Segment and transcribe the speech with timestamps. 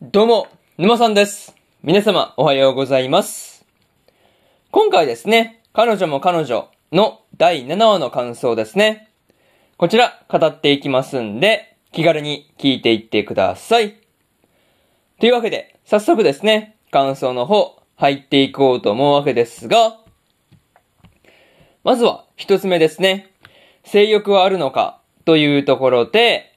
[0.00, 0.46] どうも、
[0.78, 1.56] 沼さんです。
[1.82, 3.64] 皆様、おはようございます。
[4.70, 9.08] 今回ですね、彼女も彼女の第7話の感想ですね。
[9.78, 13.96] こちら、語っていきますんで、気軽に聞いていってください。
[15.18, 19.98] というわけで、早速ですね、感想の方、入っていこうと思うわけですが、
[21.82, 23.32] まずは、一つ目ですね。
[23.84, 26.51] 性欲はあるのかというところで、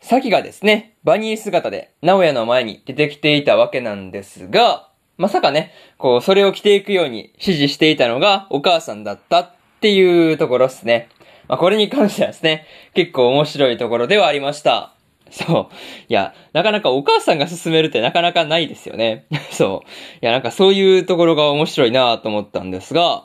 [0.00, 9.50] サキがですね、バニー姿で、直哉の前に出てきていたわけなんですが、まさかね、こう、それを着ていくように指示していたのがお母さんだったっ
[9.80, 11.08] ていうところですね。
[11.48, 14.94] まあ、これに関してはですね、結構面白いところではありました。
[15.30, 15.74] そう。
[16.08, 19.26] いや、なかなかお母さんが進めるってなかなかないですよね。
[19.50, 19.88] そう。
[20.22, 23.24] いや、なんかそういうところが面白いなと思ったんですが、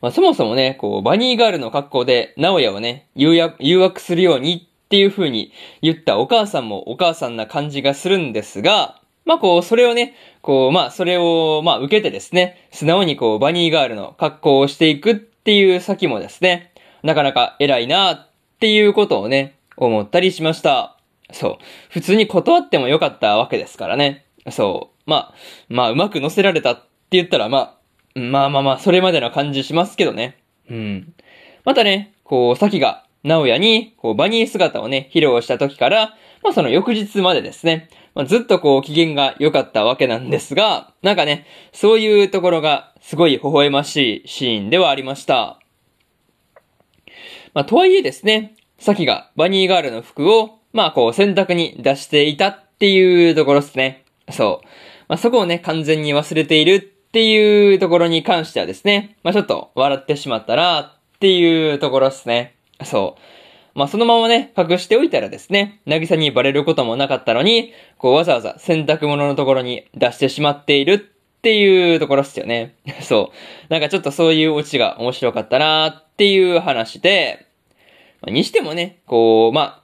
[0.00, 16.72] まあ、そもそもね、こう、バニーガールの格好で、直哉をね、誘惑、誘惑するようにっていう風に言ったお母さんもお母さんな感じがするんですが、まあこう、それをね、こう、まあそれを、まあ受けてですね、素直にこう、バニーガールの格好をしていくっていう先もですね、
[17.04, 20.96] なかなか偉いなっていうことをね、思ったりしました。
[21.30, 21.58] そう。
[21.90, 24.26] 普通に断ってもよかったわけですからね。
[24.50, 25.08] そう。
[25.08, 25.34] まあ、
[25.68, 27.78] まあうまく乗せられたって言ったら、ま
[28.16, 30.38] あ、まあまあまあ、それまでの感じしますけどね。
[30.68, 31.14] うん。
[31.64, 45.58] またね、こう、さきが、直哉に、こう、バニー姿をね、披露した時から、まあその翌日までですね、まあ、ずっとこう、機嫌が良かったわけなんですが、なんかね、そういうところが、すごい微笑ましいシーンではありました。
[47.54, 54.04] まあ、とはいえですね、さきがバニーガールの服を、まあこう、洗濯に出していたっていうところですね。
[54.30, 54.66] そう。
[55.08, 62.54] まあ、そこをね、完全に忘れているっていうところに関してはですね、まあ、ちょっと笑ってしまったなっていうところですね。
[62.84, 63.20] そう。
[63.74, 70.98] まあ、そのままね、隠しておいたらですね、なぎさにバレることもなかったのに、こうわざわざ洗濯物のところに出してしまっているっ
[71.42, 72.74] ていうところっすよね。
[73.00, 73.72] そう。
[73.72, 77.46] なんかちょっとそういうオチが面白かったなっていう話で、
[78.22, 79.82] まにしてもね、こう、ま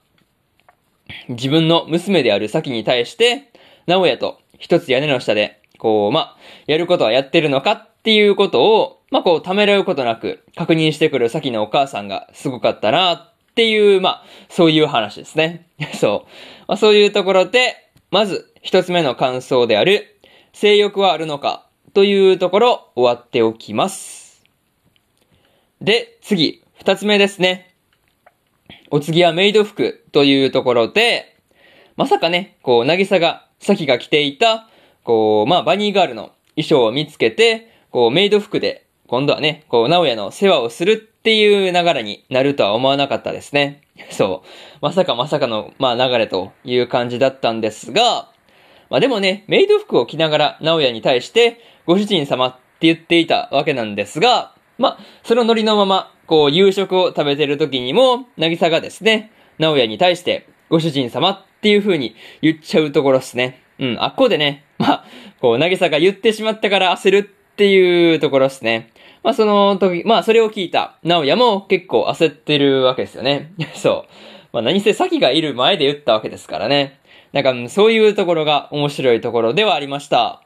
[1.09, 3.51] あ、自分の娘であるサキに対して、
[3.87, 6.37] 直哉と一つ屋根の下で、こう、まあ、
[6.67, 15.71] やることはやってるのかっていうことを、まあ、こう、ためらうことなく確認してくるサキのお母さんがすごかったなっていう、まあ、そういう話ですね。
[15.99, 16.31] そう。
[16.69, 17.77] まあ、そういうところで、
[18.11, 20.19] まず、一つ目の感想である、
[20.53, 24.45] 性欲はあるのかというところ、終わっておきます。
[25.81, 27.75] で、次、二つ目ですね。
[28.91, 31.39] お次はメイド服というところで、
[31.97, 34.69] まさかね、こう、なぎさが、さきが着ていた、
[35.05, 43.83] こう、まあ、バニーガールの衣装を見つけて、こう、メイド服で、今度はね、こう、直哉の世話をするっていう流れになるとは思わなかったですね。
[44.11, 44.49] そう。
[44.81, 48.31] まさかまさかの、まあ、流れという感じだったんですが、
[48.91, 63.63] まあでもね、メイド服を着ながら直哉に対して、ご主人様って言っていたわけなんですが、まあ、そのノリのまま、こう、夕食を食べてる時にも、なぎさがですね、直哉に対して、ご主人様っていう風に言っちゃうところですね。
[63.79, 65.05] うん、あっこでね、まあ、
[65.41, 67.23] こう、なぎさが言ってしまったから焦るっ
[67.57, 68.91] ていうところですね。
[69.27, 73.51] まあ、その時、まあ、それを聞いた、直哉も結構焦ってるわけですよね。
[73.75, 74.13] そう。
[74.53, 77.01] まあ、何せ先がいる前で言ったわけですからね。
[77.33, 80.43] なんか、そういうところが面白いところではありました。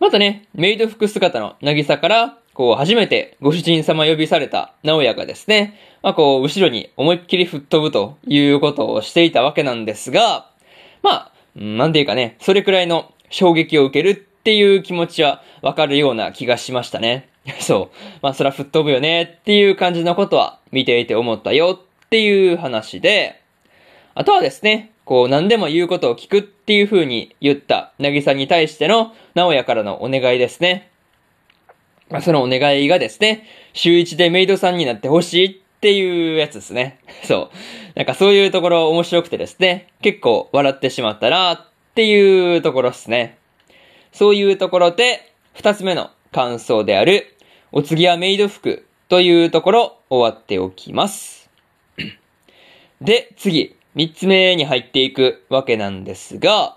[0.00, 10.48] またね、メイド服姿のなぎさから、こう、初めてご主人様呼びされた直哉がですね、まあこう、後ろに思いっきり吹っ飛ぶということをしていたわけなんですが、
[11.02, 17.28] まあ、なんていうかね、それくらいの衝撃を受けるっていう気持ちはわかるような気がしましたね。
[17.60, 17.96] そう。
[18.22, 23.42] まあ、そら吹っ飛ぶよねっていう感じのことは見ていて思ったよっていう話で、
[24.14, 30.88] あとはですね、こう何でも言うことを聞くっていう風に言ったなぎさに対しての直哉からのお願いですね。
[32.08, 33.44] まあそのお願いがですね、
[33.74, 37.00] 週一でメイドさんになってほしいっていうやつですね。
[37.24, 37.56] そう。
[37.96, 43.36] なんかそういうところ面白くてですね、結構笑ってしまったなっていうところですね。
[44.12, 47.36] そういうところで、二つ目の感想である、
[47.72, 51.50] お次はメイド服というところ終わっておきます。
[53.00, 56.76] で、次、三つ目に入っていくわけなんですが、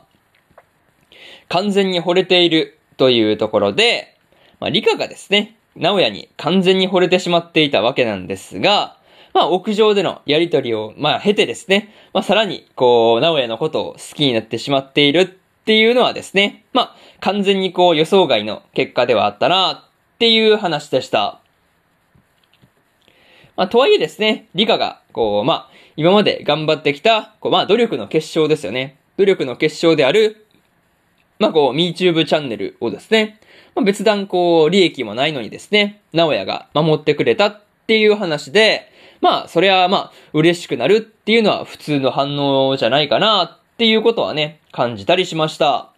[1.50, 4.18] 完全に惚れているというところで、
[4.60, 8.98] まあ、リカがですね、直哉に完全に惚れてしまっていたわけなんですが、
[9.34, 21.40] まあ、屋上でのやりとりを、まあ、経てですね、まあ、さらに、こう、直哉のことを好きになってしまっているっていうのはですね、まあ、完全にこう、予想外の結果ではあったな、っていう話でした。
[23.56, 28.98] まあ、とはいえですね、リカが、こう、まあ、今まで頑張ってきた、こう、まあ、努力の結晶ですよね。
[29.18, 30.48] 努力の結晶である、
[31.38, 33.40] まあ、こう、MeTube チャンネルをですね、
[33.76, 38.92] まあ、別段こう、利益もないのにですね、直哉が守ってくれたっていう話で、
[39.22, 45.90] まあ、それはまあ、嬉しくなるっていうのは普通の反応じゃないかなっていうことはね、感じたりしました。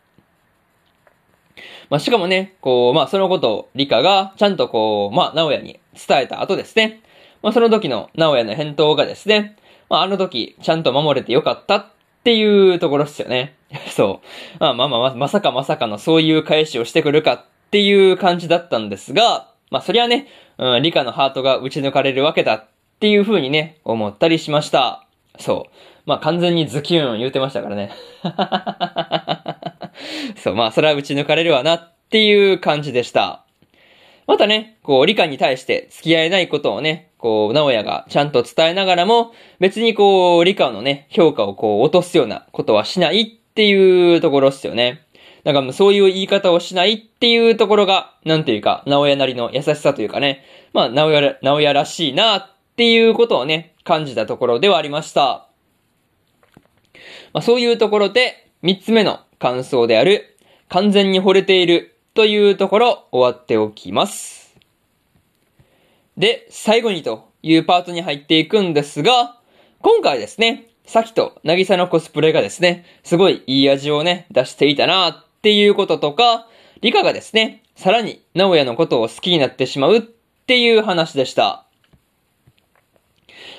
[1.89, 7.01] まあ、しかもね、こう、まあ、そのことをリカがちゃんとこう、まあ、直哉に伝えた後ですね。
[7.41, 9.57] まあ、その時の直哉の返答がですね、
[9.89, 11.87] まあ、あの時、ちゃんと守れてよかったっ
[12.23, 13.57] ていうところですよね。
[13.91, 14.57] そう。
[14.61, 22.65] まあまあまあ、まさかまさかのそういう返しをしてくるかっていう感じだったんですが、まあそりゃね、うん、リカのハートが打ち抜かれるわけだっ
[23.01, 25.05] ていう風にね、思ったりしました。
[25.37, 25.92] そう。
[26.05, 27.91] まあ完全にズキュン言うてましたからね。
[30.37, 33.43] そう、まあそれは打ち抜かれるわなっていう感じでした。
[34.27, 45.01] またね、こう、理科に対して付き合えないことをね、こう、直哉がちゃんと伝えながらも、別にこう、理科のね、評価をこう、落とすようなことはしないっていうところっすよね。
[45.43, 52.47] なんかもうそういう言い方をしないっていうところが、なんていうか、直哉なりの優しさというかね、まあ、直哉、直哉らしいなっ
[52.77, 55.47] ていうことをね、感じたところではありました。
[57.33, 60.37] まあ、そういうところで、三つ目の感想である、
[60.69, 64.55] 完全に惚れているというところ、終わっておきます。
[66.15, 69.39] で、最後にというパートに入っていくんですが、
[69.81, 76.47] 今回ですね、さきとなぎさのコスプレがですね、すごいいい味をね、出していたなっていうこととか、
[76.81, 81.62] リカがですね、さらに直哉のことを好きになってしまうっていう話でした。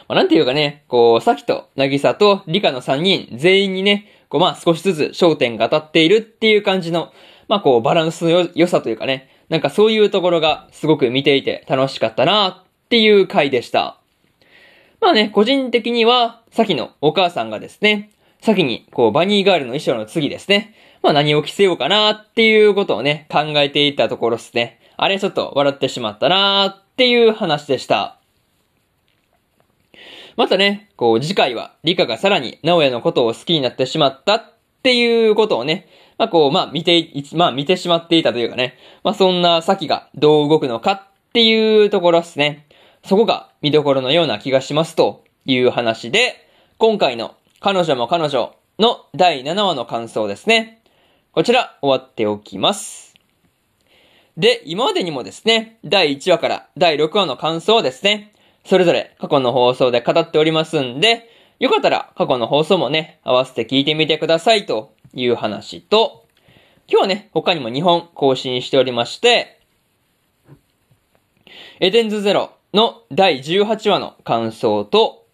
[0.08, 7.12] まあ、なんていうかね、こう、さきとなぎさとリカの3人全員にね、こうまあ少しずつ焦点が当たっているっていう感じの、
[7.46, 13.98] まあこうバランスの良さというかね、なんかそういうところがすごく見ていて楽しかったなっていう回でした。
[15.00, 18.10] まあね、個人的には、さきのお母さんがですね、
[18.40, 24.80] 先にこうバニーガールの衣装の次ですね、まあ何を着せようかなっていうことをね、考えていたところですね。
[24.96, 28.18] あれちょっと笑ってしまったなっていう話でした。
[30.36, 34.52] またね、こう次回はリカがさらに直哉のことを好きになってしまったっ
[34.82, 35.88] ていうことをね、
[36.18, 41.02] まあこう、まあ見て、まあ見てしまっていたというかね、まあそんな先がどう動くのかっ
[41.32, 42.66] ていうところですね。
[43.04, 46.48] そこが見どころのような気がしますという話で、
[46.78, 50.82] 今回の彼女も彼女の第7話の感想ですね。
[51.32, 53.14] こちら終わっておきます。
[54.36, 58.33] で、今までにもですね、第1話から第6話の感想をですね、
[58.64, 61.28] それぞれ過去の放送で語っておりますんで、
[61.58, 66.26] よかったら過去の放送もね、合わせて聞いてみてくださいという話と、
[66.88, 69.60] 今日はね、他にも2本更新しておりまして、
[71.80, 75.26] エデンズゼロの第18話の感想と、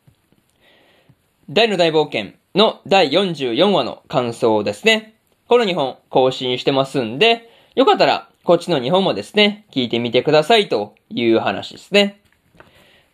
[1.48, 5.14] 大の大冒険の第44話の感想ですね。
[5.48, 12.19] この2本更新してますんで、よかったらこっちの2本もですね、聞いてみてくださいという話ですね。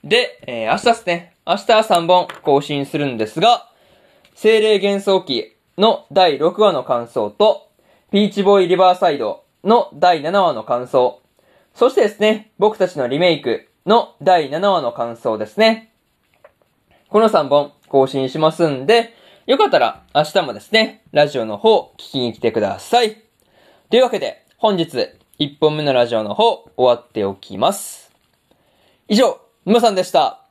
[0.04, 1.34] で、えー、明日ですね。
[1.46, 3.70] 明日3本更新するんですが、
[4.34, 7.68] 精霊幻想記の第6話の感想と、
[8.10, 11.22] ピーチボーイリバーサイドの第7話の感想、
[11.74, 15.92] そしてですね、僕たちのリメイクの第7話の感想ですね。
[17.08, 19.14] この3本更新しますんで、
[19.46, 23.22] よかったら明日もですね、ラジオの方聞きに来てください。
[23.90, 28.10] というわけで、本日1本目のラジオの方終わっておきます。
[29.06, 30.42] 以上、皆さんでした。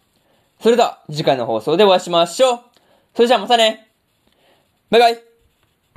[0.59, 2.59] それでは次回の放送でお会いしましょう。
[3.15, 3.87] それじゃあまたね。
[4.89, 5.34] バイバイ。